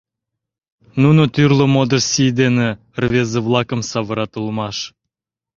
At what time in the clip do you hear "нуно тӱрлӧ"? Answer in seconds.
1.01-1.65